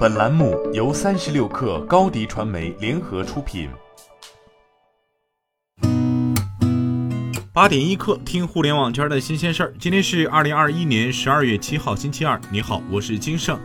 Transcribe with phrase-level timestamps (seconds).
[0.00, 3.68] 本栏目由三十六氪高低传媒联合出品。
[7.52, 9.74] 八点一刻，听互联网圈的新鲜事儿。
[9.78, 12.40] 今天是二零二一年十二月七号，星期二。
[12.50, 13.60] 你好，我是金盛。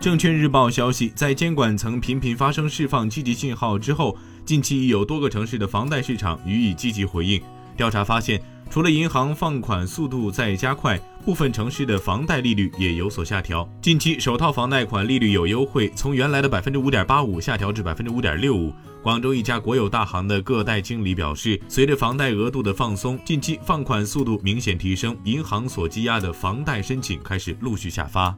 [0.00, 7.42] 证券日报消息，在监管层频频发生释放积极信号之后，近期已有多个城市的房贷市场予以积极回应。
[7.76, 8.40] 调查发现。
[8.68, 13.66] 除了银行放款速度在加快，部分城市的房贷利率也有所下调。
[13.80, 18.72] 近期首套房贷款利率有优惠，从原来的百分之五点八五下调至百分之五点六五。
[19.04, 28.36] 广州一家国有大行的个贷经理表示，随着房贷额度的放松，近期放款速度明显提升，银行所积压的房贷申请开始陆续下发。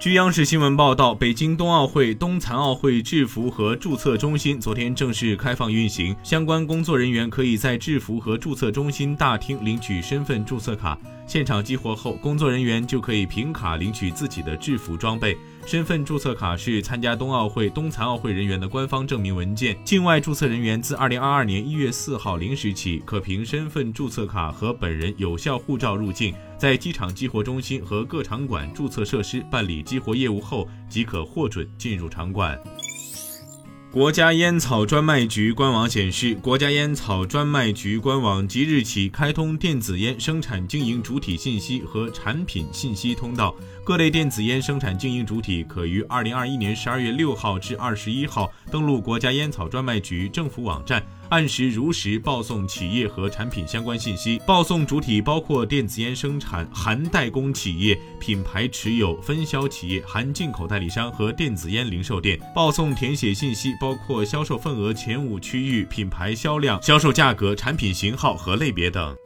[0.00, 10.98] 据央视新闻报道，北京冬奥会、冬残奥会制服和注册中心昨天正式开放运行，相关工作人员可以在制服和注册中心大厅领取身份注册卡。
[11.26, 15.36] 现场激活后，工作人员就可以凭卡领取自己的制服装备。
[15.66, 19.78] 身份注册卡是参加冬奥会、冬残奥会人员的官方证明文件。
[19.84, 32.58] 境外注册人员自二零二二年一月四号零时起，可凭身份注册卡和本人有效护照入境，在机场激活中心和各场馆注册设施办理激活业务后，即可获准进入场馆。
[33.92, 43.52] 国家烟草专卖局官网显示，国家烟草专卖局官网即日起开通电子烟生产经营主体信息和产品信息通道。
[43.82, 51.04] 各类电子烟生产经营主体可于二零二一年十二月六号至二十一号登录国家烟草专卖局政府网站。
[51.30, 62.36] 按时如实报送企业和产品相关信息，报送主体包括电子烟生产含代工企业、品牌持有分销企业、含进口代理商和电子烟零售店。
[62.52, 69.16] 报送填写信息包括销售份额前五区域、品牌销量、销售价格、产品型号和类别等。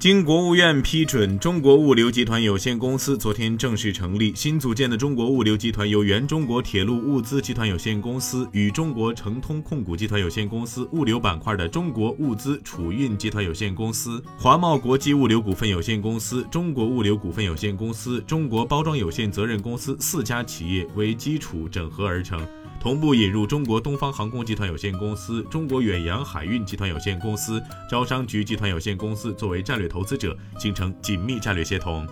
[0.00, 4.32] 经国务院批准，中国物流集团有限公司昨天正式成立。
[4.34, 22.40] 新组建的中国物流集团由原中国铁路物资集团有限公司与中国成通控股集团有限公司物流板块的中国物资储运集团有限公司、华贸国际物流股份有限公司、中国物流股份有限公司、中国包装有限责任公司四家企业为基础整合而成。
[22.80, 32.08] 同步引入中国东方航空集团有限公司、中国远洋海运集团有限公司、招商局集团有限公司作为战略投资者，形成紧密战略协同。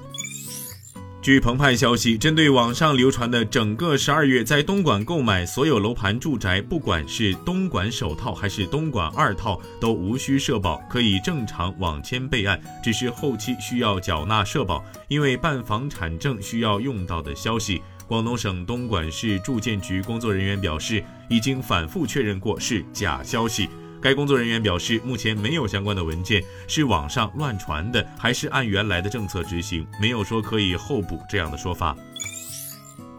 [1.29, 17.83] 据澎湃消息，针对网上流传的整个十二月在东莞购买所有楼盘住宅，不管是东莞首套还是东莞二套，都无需社保，可以正常网签备案，只是后期需要缴纳社保，因为办房产证需要用到的消息。
[18.07, 23.69] 广东省东莞市住建局工作人员表示，已经反复确认过是假消息。
[24.01, 31.97] 该工作人员表示，目前没有相关的文件，是网上乱传的，还是按原来的政策执行，没有说可以候补这样的说法。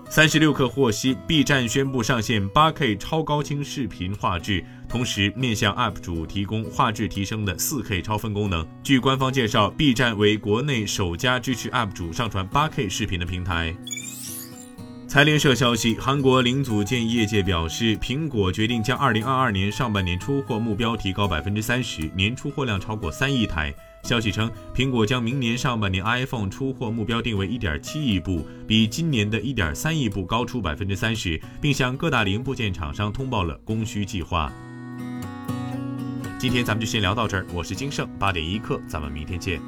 [0.09, 8.67] 三十六氪获悉，B 站宣布上线 8K 超高清视频画质，同时面向 UP 主提供画质提升的 4K 超分功能。
[8.81, 13.75] 据官方介绍，B 站为国内首家支持 UP 主上传 8K 视频的平台。
[15.09, 23.73] 财联社消息，韩国零组件业界表示，苹果决定将2022年上半年出货目标提高百分之三十，年出货量超过三亿台。
[24.03, 34.53] 消息称，苹果将明年上半年 iPhone 出货目标定为1.7亿部，比今年的一点三亿部高出百分之三十，并向各大零部件厂商通报了供需计划。
[36.37, 39.59] 今天咱们就先聊到这儿，我是金盛，八点一刻，咱们明天见。